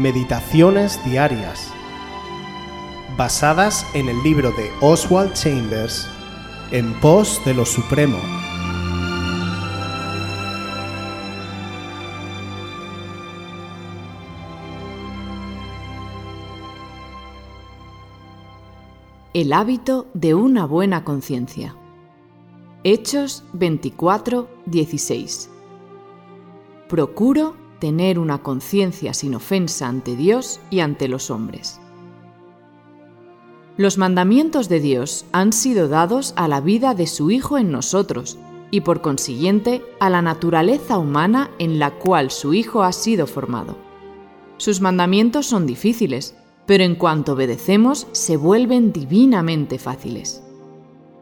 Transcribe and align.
Meditaciones 0.00 0.98
Diarias, 1.04 1.70
basadas 3.18 3.86
en 3.92 4.08
el 4.08 4.22
libro 4.22 4.50
de 4.52 4.70
Oswald 4.80 5.34
Chambers, 5.34 6.08
En 6.70 6.98
pos 7.00 7.38
de 7.44 7.52
lo 7.52 7.66
Supremo. 7.66 8.16
El 19.34 19.52
hábito 19.52 20.06
de 20.14 20.34
una 20.34 20.64
buena 20.64 21.04
conciencia. 21.04 21.76
Hechos 22.84 23.44
24, 23.52 24.48
16. 24.64 25.50
Procuro 26.88 27.59
tener 27.80 28.18
una 28.18 28.42
conciencia 28.42 29.12
sin 29.14 29.34
ofensa 29.34 29.88
ante 29.88 30.14
Dios 30.14 30.60
y 30.70 30.80
ante 30.80 31.08
los 31.08 31.30
hombres. 31.30 31.80
Los 33.76 33.98
mandamientos 33.98 34.68
de 34.68 34.78
Dios 34.78 35.24
han 35.32 35.52
sido 35.52 35.88
dados 35.88 36.34
a 36.36 36.46
la 36.46 36.60
vida 36.60 36.94
de 36.94 37.06
su 37.06 37.30
Hijo 37.30 37.58
en 37.58 37.72
nosotros 37.72 38.38
y 38.70 38.82
por 38.82 39.00
consiguiente 39.00 39.82
a 39.98 40.10
la 40.10 40.22
naturaleza 40.22 40.98
humana 40.98 41.50
en 41.58 41.78
la 41.78 41.92
cual 41.92 42.30
su 42.30 42.54
Hijo 42.54 42.82
ha 42.82 42.92
sido 42.92 43.26
formado. 43.26 43.76
Sus 44.58 44.80
mandamientos 44.80 45.46
son 45.46 45.66
difíciles, 45.66 46.34
pero 46.66 46.84
en 46.84 46.94
cuanto 46.94 47.32
obedecemos 47.32 48.06
se 48.12 48.36
vuelven 48.36 48.92
divinamente 48.92 49.78
fáciles. 49.78 50.42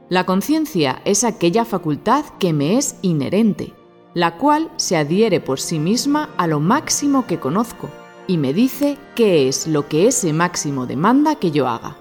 La 0.09 0.27
conciencia 0.27 1.01
es 1.05 1.23
aquella 1.23 1.65
facultad 1.65 2.25
que 2.39 2.53
me 2.53 2.77
es 2.77 2.97
inherente, 3.03 3.73
la 4.19 4.37
cual 4.37 4.69
se 4.75 4.97
adhiere 4.97 5.39
por 5.39 5.61
sí 5.61 5.79
misma 5.79 6.31
a 6.39 6.49
lo 6.49 6.59
máximo 6.59 7.29
que 7.29 7.39
conozco 7.39 7.89
y 8.27 8.37
me 8.37 8.53
dice 8.53 8.99
qué 9.15 9.47
es 9.47 9.69
lo 9.69 9.87
que 9.87 10.09
ese 10.09 10.33
máximo 10.33 10.87
demanda 10.87 11.37
que 11.37 11.53
yo 11.53 11.69
haga. 11.69 11.97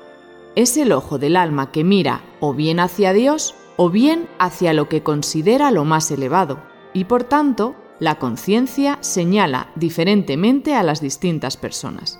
Es 0.56 0.78
el 0.78 0.94
ojo 0.94 1.20
del 1.20 1.36
alma 1.36 1.72
que 1.72 1.84
mira 1.84 2.23
o 2.40 2.56
bien 2.56 2.80
hacia 2.80 3.14
Dios 3.14 3.54
o 3.76 3.92
bien 3.92 4.28
hacia 4.40 4.73
lo 4.73 4.90
que 4.90 5.04
considera 5.04 5.70
lo 5.70 5.86
más 5.86 6.10
elevado, 6.10 6.58
y 6.92 7.04
por 7.04 7.23
tanto, 7.23 7.76
la 8.00 8.16
conciencia 8.16 8.98
señala 9.02 9.70
diferentemente 9.76 10.73
a 10.73 10.82
las 10.82 11.02
distintas 11.02 11.56
personas. 11.56 12.20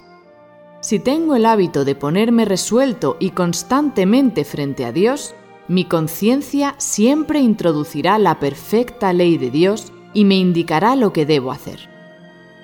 Si 0.80 1.00
tengo 1.00 1.36
el 1.36 1.48
hábito 1.48 1.86
de 1.86 1.96
ponerme 1.96 2.46
resuelto 2.46 3.18
y 3.20 3.32
constantemente 3.32 4.46
frente 4.46 4.86
a 4.86 4.92
Dios, 4.92 5.34
mi 5.68 5.84
conciencia 5.84 6.76
siempre 6.78 7.40
introducirá 7.40 8.18
la 8.20 8.40
perfecta 8.40 9.12
ley 9.12 9.38
de 9.38 9.52
Dios 9.52 9.92
y 10.14 10.24
me 10.24 10.36
indicará 10.36 10.96
lo 10.96 11.12
que 11.12 11.26
debo 11.26 11.52
hacer. 11.52 11.90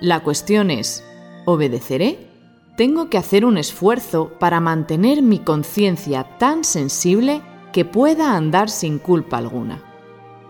La 0.00 0.20
cuestión 0.20 0.70
es, 0.70 1.04
¿obedeceré? 1.44 2.30
Tengo 2.76 3.10
que 3.10 3.18
hacer 3.18 3.44
un 3.44 3.58
esfuerzo 3.58 4.32
para 4.40 4.58
mantener 4.58 5.22
mi 5.22 5.38
conciencia 5.38 6.24
tan 6.38 6.64
sensible 6.64 7.42
que 7.72 7.84
pueda 7.84 8.36
andar 8.36 8.70
sin 8.70 8.98
culpa 8.98 9.36
alguna. 9.36 9.82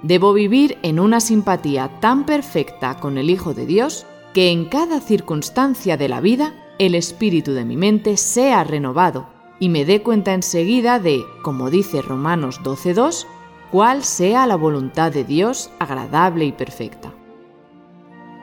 Debo 0.03 0.33
vivir 0.33 0.79
en 0.83 1.01
una 1.01 1.21
simpatía 1.21 1.99
tan 2.01 2.25
perfecta 2.25 2.99
con 3.01 3.19
el 3.19 3.31
Hijo 3.31 3.53
de 3.53 3.67
Dios 3.67 4.07
que 4.33 4.51
en 4.51 4.67
cada 4.67 5.01
circunstancia 5.01 5.97
de 5.97 6.09
la 6.09 6.21
vida 6.21 6.55
el 6.79 6.95
espíritu 6.95 7.53
de 7.53 7.65
mi 7.65 7.77
mente 7.77 8.17
sea 8.17 8.65
renovado 8.65 9.34
y 9.65 9.71
me 9.71 9.87
dé 9.87 10.03
cuenta 10.03 10.35
enseguida 10.35 10.99
de, 10.99 11.25
como 11.41 11.71
dice 11.71 12.03
Romanos 12.03 12.61
12.2, 12.63 13.25
cuál 13.71 14.05
sea 14.05 14.47
la 14.47 14.57
voluntad 14.57 15.11
de 15.11 15.25
Dios 15.25 15.71
agradable 15.79 16.45
y 16.45 16.53
perfecta. 16.53 17.15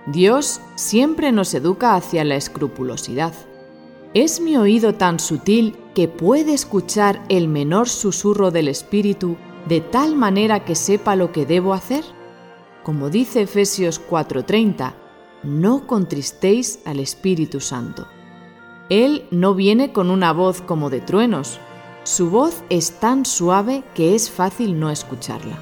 Dios 0.07 0.61
siempre 0.73 1.31
nos 1.31 1.53
educa 1.53 1.93
hacia 1.93 2.23
la 2.23 2.37
escrupulosidad. 2.37 3.33
¿Es 4.15 4.41
mi 4.41 4.57
oído 4.57 4.95
tan 4.95 5.19
sutil 5.19 5.77
que 5.93 6.07
puede 6.07 6.55
escuchar 6.55 7.21
el 7.29 7.47
menor 7.47 7.87
susurro 7.87 8.49
del 8.49 8.67
Espíritu 8.67 9.37
de 9.69 9.79
tal 9.79 10.15
manera 10.15 10.65
que 10.65 10.73
sepa 10.73 11.15
lo 11.15 11.31
que 11.31 11.45
debo 11.45 11.75
hacer? 11.75 12.03
Como 12.81 13.11
dice 13.11 13.43
Efesios 13.43 14.01
4:30, 14.09 14.95
no 15.43 15.85
contristéis 15.85 16.79
al 16.83 16.99
Espíritu 16.99 17.59
Santo. 17.59 18.07
Él 18.91 19.25
no 19.31 19.55
viene 19.55 19.93
con 19.93 20.09
una 20.11 20.33
voz 20.33 20.61
como 20.61 20.89
de 20.89 20.99
truenos. 20.99 21.61
Su 22.03 22.29
voz 22.29 22.61
es 22.69 22.99
tan 22.99 23.23
suave 23.25 23.85
que 23.95 24.15
es 24.15 24.29
fácil 24.29 24.81
no 24.81 24.89
escucharla. 24.89 25.57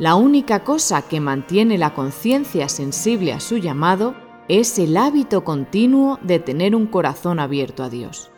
La 0.00 0.16
única 0.16 0.64
cosa 0.64 1.02
que 1.02 1.20
mantiene 1.20 1.78
la 1.78 1.94
conciencia 1.94 2.68
sensible 2.68 3.32
a 3.32 3.38
su 3.38 3.58
llamado 3.58 4.16
es 4.48 4.80
el 4.80 4.96
hábito 4.96 5.44
continuo 5.44 6.18
de 6.22 6.40
tener 6.40 6.74
un 6.74 6.88
corazón 6.88 7.38
abierto 7.38 7.84
a 7.84 7.88
Dios. 7.88 8.32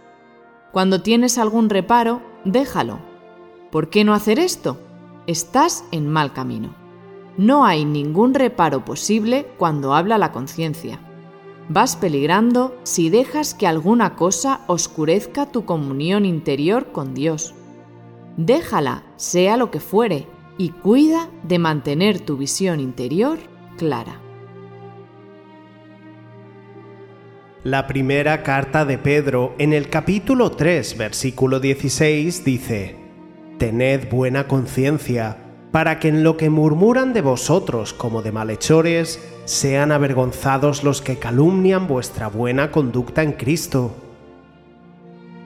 Cuando 0.73 1.01
tienes 1.01 1.39
algún 1.39 1.71
reparo, 1.71 2.21
déjalo. 2.45 2.99
¿Por 3.71 3.89
qué 3.89 4.05
no 4.05 4.13
hacer 4.13 4.39
esto? 4.39 4.78
Estás 5.27 5.87
en 5.91 6.07
mal 6.07 6.34
camino. 6.34 6.75
No 7.39 7.65
hay 7.65 7.87
ningún 7.87 8.34
reparo 8.34 8.84
posible 8.84 9.49
cuando 9.57 9.95
habla 9.95 10.19
la 10.19 10.33
conciencia. 10.33 11.01
Vas 11.69 11.97
peligrando 11.97 12.78
si 12.84 13.10
dejas 13.10 13.53
que 13.53 13.66
alguna 13.66 14.15
cosa 14.15 14.60
oscurezca 14.69 15.47
tu 15.47 15.65
comunión 15.65 16.25
interior 16.25 16.93
con 16.93 17.12
Dios. 17.12 17.54
Déjala, 18.37 19.03
sea 19.16 19.56
lo 19.56 19.71
que 19.72 19.81
fuere, 19.81 20.27
y 20.59 20.71
cuida 20.71 21.28
de 21.43 21.59
mantener 21.59 22.21
tu 22.21 22.37
visión 22.37 22.78
interior 22.78 23.38
clara. 23.77 24.21
La 27.65 27.88
primera 27.88 28.44
carta 28.44 28.84
de 28.84 28.97
Pedro 28.97 29.56
en 29.59 29.72
el 29.72 29.88
capítulo 29.91 30.53
3, 30.53 30.97
versículo 30.97 31.59
16 31.59 32.44
dice, 32.44 32.94
Tened 33.59 34.09
buena 34.09 34.47
conciencia, 34.47 35.46
para 35.72 35.99
que 35.99 36.09
en 36.09 36.22
lo 36.22 36.37
que 36.37 36.50
murmuran 36.50 37.12
de 37.12 37.22
vosotros 37.22 37.93
como 37.93 38.22
de 38.22 38.32
malhechores, 38.32 39.21
sean 39.44 39.93
avergonzados 39.93 40.84
los 40.84 41.03
que 41.03 41.19
calumnian 41.19 41.87
vuestra 41.87 42.28
buena 42.28 42.71
conducta 42.71 43.22
en 43.22 43.32
Cristo. 43.32 43.94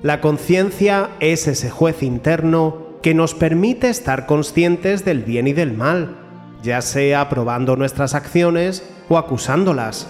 La 0.02 0.20
conciencia 0.20 1.10
es 1.20 1.46
ese 1.46 1.68
juez 1.68 2.02
interno 2.02 2.90
que 3.02 3.14
nos 3.14 3.34
permite 3.34 3.88
estar 3.88 4.26
conscientes 4.26 5.04
del 5.04 5.22
bien 5.22 5.46
y 5.46 5.52
del 5.52 5.72
mal, 5.72 6.16
ya 6.62 6.80
sea 6.80 7.22
aprobando 7.22 7.76
nuestras 7.76 8.14
acciones 8.14 8.82
o 9.08 9.18
acusándolas. 9.18 10.06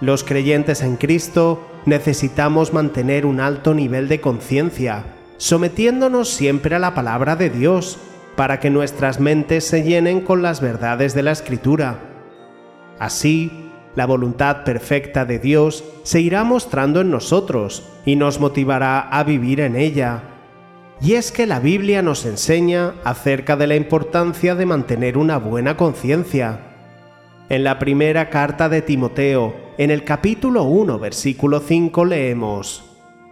Los 0.00 0.24
creyentes 0.24 0.82
en 0.82 0.96
Cristo 0.96 1.66
necesitamos 1.86 2.72
mantener 2.72 3.26
un 3.26 3.40
alto 3.40 3.74
nivel 3.74 4.08
de 4.08 4.20
conciencia, 4.20 5.04
sometiéndonos 5.36 6.28
siempre 6.28 6.74
a 6.74 6.78
la 6.78 6.94
palabra 6.94 7.36
de 7.36 7.50
Dios, 7.50 7.98
para 8.40 8.58
que 8.58 8.70
nuestras 8.70 9.20
mentes 9.20 9.66
se 9.66 9.82
llenen 9.82 10.22
con 10.22 10.40
las 10.40 10.62
verdades 10.62 11.12
de 11.12 11.22
la 11.22 11.30
Escritura. 11.30 11.98
Así, 12.98 13.70
la 13.94 14.06
voluntad 14.06 14.64
perfecta 14.64 15.26
de 15.26 15.38
Dios 15.38 15.84
se 16.04 16.22
irá 16.22 16.42
mostrando 16.42 17.02
en 17.02 17.10
nosotros 17.10 17.86
y 18.06 18.16
nos 18.16 18.40
motivará 18.40 18.98
a 18.98 19.24
vivir 19.24 19.60
en 19.60 19.76
ella. 19.76 20.22
Y 21.02 21.16
es 21.16 21.32
que 21.32 21.44
la 21.46 21.60
Biblia 21.60 22.00
nos 22.00 22.24
enseña 22.24 22.94
acerca 23.04 23.56
de 23.56 23.66
la 23.66 23.76
importancia 23.76 24.54
de 24.54 24.64
mantener 24.64 25.18
una 25.18 25.36
buena 25.36 25.76
conciencia. 25.76 26.60
En 27.50 27.62
la 27.62 27.78
primera 27.78 28.30
carta 28.30 28.70
de 28.70 28.80
Timoteo, 28.80 29.54
en 29.76 29.90
el 29.90 30.02
capítulo 30.02 30.62
1, 30.62 30.98
versículo 30.98 31.60
5, 31.60 32.06
leemos, 32.06 32.86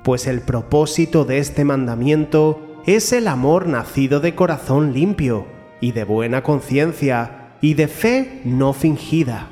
Pues 0.04 0.26
el 0.26 0.42
propósito 0.42 1.24
de 1.24 1.38
este 1.38 1.64
mandamiento 1.64 2.67
es 2.96 3.12
el 3.12 3.28
amor 3.28 3.66
nacido 3.66 4.18
de 4.20 4.34
corazón 4.34 4.94
limpio 4.94 5.46
y 5.78 5.92
de 5.92 6.04
buena 6.04 6.42
conciencia 6.42 7.50
y 7.60 7.74
de 7.74 7.86
fe 7.86 8.40
no 8.46 8.72
fingida. 8.72 9.48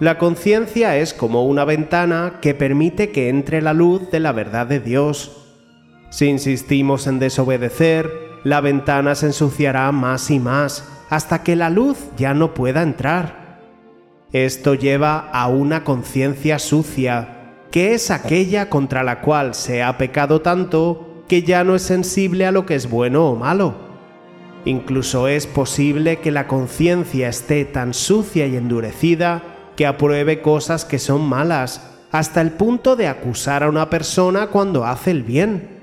La 0.00 0.16
conciencia 0.16 0.96
es 0.96 1.12
como 1.12 1.44
una 1.44 1.66
ventana 1.66 2.38
que 2.40 2.54
permite 2.54 3.10
que 3.10 3.28
entre 3.28 3.60
la 3.60 3.74
luz 3.74 4.10
de 4.10 4.20
la 4.20 4.32
verdad 4.32 4.66
de 4.66 4.80
Dios. 4.80 5.50
Si 6.08 6.24
insistimos 6.28 7.06
en 7.06 7.18
desobedecer, 7.18 8.10
la 8.42 8.62
ventana 8.62 9.14
se 9.14 9.26
ensuciará 9.26 9.92
más 9.92 10.30
y 10.30 10.38
más 10.38 10.88
hasta 11.10 11.42
que 11.42 11.56
la 11.56 11.68
luz 11.68 11.98
ya 12.16 12.32
no 12.32 12.54
pueda 12.54 12.80
entrar. 12.80 13.58
Esto 14.32 14.72
lleva 14.72 15.28
a 15.30 15.48
una 15.48 15.84
conciencia 15.84 16.58
sucia, 16.58 17.56
que 17.70 17.92
es 17.92 18.10
aquella 18.10 18.70
contra 18.70 19.02
la 19.02 19.20
cual 19.20 19.54
se 19.54 19.82
ha 19.82 19.98
pecado 19.98 20.40
tanto 20.40 21.07
que 21.28 21.42
ya 21.42 21.62
no 21.62 21.74
es 21.74 21.82
sensible 21.82 22.46
a 22.46 22.52
lo 22.52 22.66
que 22.66 22.74
es 22.74 22.90
bueno 22.90 23.26
o 23.28 23.36
malo. 23.36 23.74
Incluso 24.64 25.28
es 25.28 25.46
posible 25.46 26.18
que 26.18 26.30
la 26.30 26.46
conciencia 26.46 27.28
esté 27.28 27.64
tan 27.64 27.94
sucia 27.94 28.46
y 28.46 28.56
endurecida 28.56 29.42
que 29.76 29.86
apruebe 29.86 30.42
cosas 30.42 30.84
que 30.84 30.98
son 30.98 31.28
malas, 31.28 31.94
hasta 32.10 32.40
el 32.40 32.52
punto 32.52 32.96
de 32.96 33.06
acusar 33.06 33.62
a 33.62 33.68
una 33.68 33.90
persona 33.90 34.48
cuando 34.48 34.84
hace 34.84 35.10
el 35.10 35.22
bien. 35.22 35.78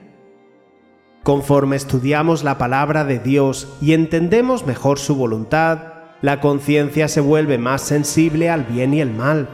Conforme 1.24 1.76
estudiamos 1.76 2.44
la 2.44 2.58
palabra 2.58 3.06
de 3.06 3.20
Dios 3.20 3.78
y 3.82 3.94
entendemos 3.94 4.66
mejor 4.66 5.00
su 5.00 5.16
voluntad, 5.16 5.94
la 6.22 6.42
conciencia 6.42 7.08
se 7.08 7.22
vuelve 7.22 7.58
más 7.58 7.82
sensible 7.82 8.50
al 8.50 8.64
bien 8.64 8.94
y 8.94 9.02
el 9.02 9.12
mal. 9.12 9.48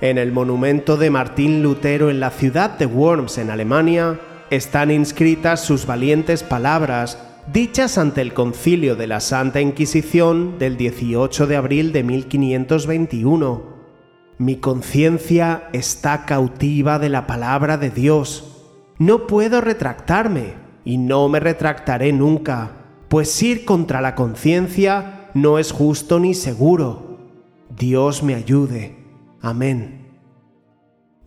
En 0.00 0.16
el 0.16 0.30
monumento 0.30 0.96
de 0.96 1.10
Martín 1.10 1.62
Lutero 1.62 2.08
en 2.10 2.20
la 2.20 2.30
ciudad 2.30 2.78
de 2.78 2.86
Worms, 2.86 3.38
en 3.38 3.50
Alemania, 3.50 4.20
están 4.50 4.90
inscritas 4.90 5.60
sus 5.64 5.86
valientes 5.86 6.42
palabras 6.42 7.18
dichas 7.52 7.98
ante 7.98 8.20
el 8.20 8.34
concilio 8.34 8.96
de 8.96 9.06
la 9.06 9.20
Santa 9.20 9.60
Inquisición 9.60 10.58
del 10.58 10.76
18 10.76 11.46
de 11.46 11.56
abril 11.56 11.92
de 11.92 12.02
1521. 12.02 13.62
Mi 14.38 14.56
conciencia 14.56 15.68
está 15.72 16.24
cautiva 16.24 16.98
de 16.98 17.08
la 17.08 17.26
palabra 17.26 17.76
de 17.76 17.90
Dios. 17.90 18.66
No 18.98 19.26
puedo 19.26 19.60
retractarme 19.60 20.54
y 20.84 20.98
no 20.98 21.28
me 21.28 21.40
retractaré 21.40 22.12
nunca, 22.12 22.72
pues 23.08 23.42
ir 23.42 23.64
contra 23.64 24.00
la 24.00 24.14
conciencia 24.14 25.30
no 25.34 25.58
es 25.58 25.72
justo 25.72 26.20
ni 26.20 26.34
seguro. 26.34 27.18
Dios 27.76 28.22
me 28.22 28.34
ayude. 28.34 28.96
Amén. 29.40 30.06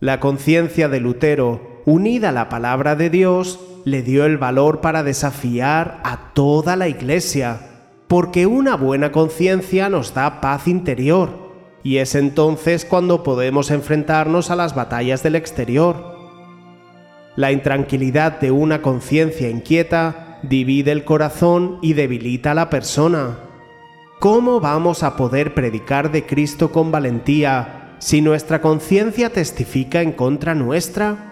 La 0.00 0.20
conciencia 0.20 0.88
de 0.88 1.00
Lutero, 1.00 1.71
unida 1.84 2.30
a 2.30 2.32
la 2.32 2.48
palabra 2.48 2.96
de 2.96 3.10
Dios, 3.10 3.60
le 3.84 4.02
dio 4.02 4.24
el 4.24 4.38
valor 4.38 4.80
para 4.80 5.02
desafiar 5.02 6.00
a 6.04 6.32
toda 6.34 6.76
la 6.76 6.88
Iglesia, 6.88 7.58
porque 8.08 8.46
una 8.46 8.76
buena 8.76 9.10
conciencia 9.10 9.88
nos 9.88 10.14
da 10.14 10.40
paz 10.40 10.68
interior, 10.68 11.30
y 11.82 11.96
es 11.96 12.14
entonces 12.14 12.84
cuando 12.84 13.22
podemos 13.22 13.70
enfrentarnos 13.70 14.50
a 14.50 14.56
las 14.56 14.74
batallas 14.74 15.22
del 15.22 15.34
exterior. 15.34 16.12
La 17.34 17.50
intranquilidad 17.50 18.40
de 18.40 18.50
una 18.50 18.82
conciencia 18.82 19.48
inquieta 19.48 20.38
divide 20.42 20.92
el 20.92 21.04
corazón 21.04 21.78
y 21.80 21.94
debilita 21.94 22.50
a 22.50 22.54
la 22.54 22.68
persona. 22.68 23.38
¿Cómo 24.20 24.60
vamos 24.60 25.02
a 25.02 25.16
poder 25.16 25.54
predicar 25.54 26.12
de 26.12 26.26
Cristo 26.26 26.70
con 26.70 26.92
valentía 26.92 27.96
si 27.98 28.20
nuestra 28.20 28.60
conciencia 28.60 29.30
testifica 29.30 30.02
en 30.02 30.12
contra 30.12 30.54
nuestra? 30.54 31.31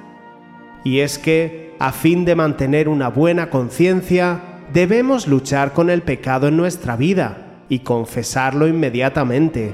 Y 0.85 1.01
es 1.01 1.19
que 1.19 1.71
a 1.81 1.93
fin 1.93 2.27
de 2.27 2.35
mantener 2.35 2.91
una 2.91 3.09
buena 3.09 3.49
conciencia, 3.49 4.41
debemos 4.73 5.27
luchar 5.27 5.73
con 5.73 5.89
el 5.89 6.03
pecado 6.03 6.49
en 6.49 6.59
nuestra 6.59 6.95
vida 6.95 7.63
y 7.71 7.79
confesarlo 7.79 8.69
inmediatamente. 8.69 9.73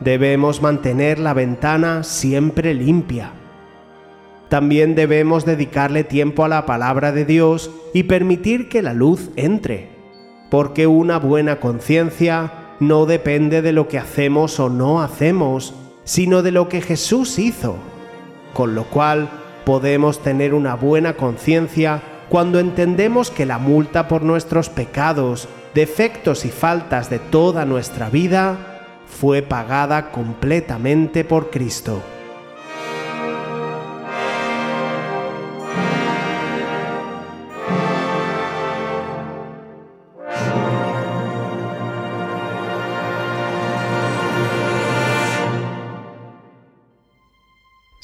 Debemos 0.00 0.62
mantener 0.62 1.18
la 1.18 1.34
ventana 1.34 2.02
siempre 2.02 2.72
limpia. 2.72 3.32
También 4.48 4.94
debemos 4.94 5.44
dedicarle 5.44 6.02
tiempo 6.02 6.44
a 6.44 6.48
la 6.48 6.64
palabra 6.64 7.12
de 7.12 7.26
Dios 7.26 7.70
y 7.92 8.04
permitir 8.04 8.70
que 8.70 8.80
la 8.80 8.94
luz 8.94 9.28
entre, 9.36 9.90
porque 10.50 10.86
una 10.86 11.18
buena 11.18 11.60
conciencia 11.60 12.52
no 12.80 13.04
depende 13.04 13.60
de 13.60 13.72
lo 13.72 13.88
que 13.88 13.98
hacemos 13.98 14.58
o 14.60 14.70
no 14.70 15.02
hacemos, 15.02 15.74
sino 16.04 16.42
de 16.42 16.52
lo 16.52 16.70
que 16.70 16.80
Jesús 16.80 17.38
hizo, 17.38 17.76
con 18.54 18.74
lo 18.74 18.84
cual 18.84 19.28
podemos 19.68 20.20
tener 20.20 20.54
una 20.54 20.76
buena 20.76 21.12
conciencia 21.12 22.00
cuando 22.30 22.58
entendemos 22.58 23.30
que 23.30 23.44
la 23.44 23.58
multa 23.58 24.08
por 24.08 24.22
nuestros 24.22 24.70
pecados, 24.70 25.46
defectos 25.74 26.46
y 26.46 26.48
faltas 26.48 27.10
de 27.10 27.18
toda 27.18 27.66
nuestra 27.66 28.08
vida 28.08 28.56
fue 29.06 29.42
pagada 29.42 30.10
completamente 30.10 31.22
por 31.22 31.50
Cristo. 31.50 32.00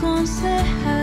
conserrar. 0.00 0.99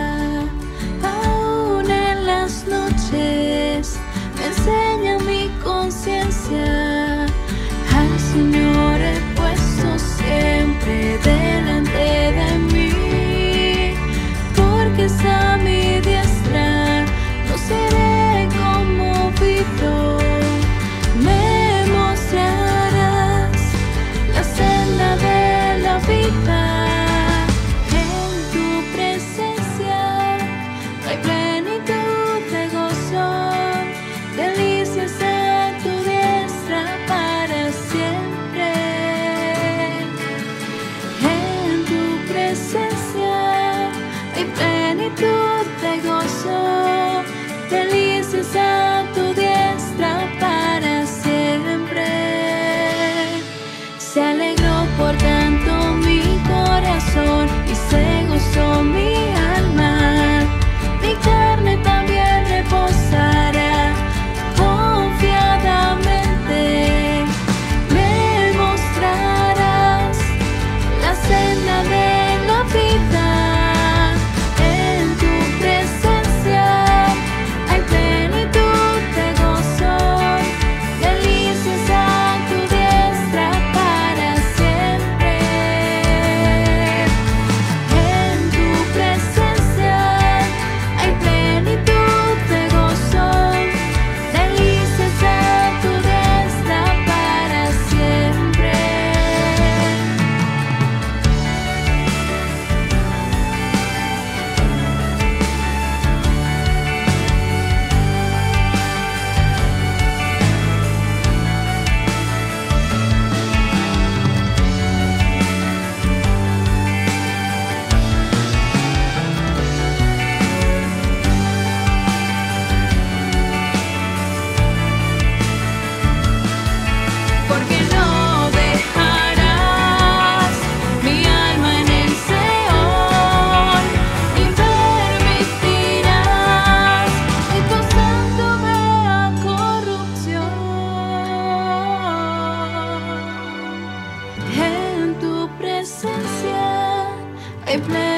play. 147.82 148.17